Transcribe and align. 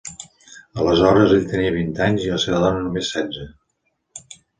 Aleshores, 0.83 1.33
ell 1.35 1.45
tenia 1.51 1.73
vint 1.75 1.91
anys 2.05 2.25
i 2.25 2.31
la 2.31 2.39
seva 2.45 2.63
dona 2.63 2.81
només 2.87 3.13
setze. 3.17 3.45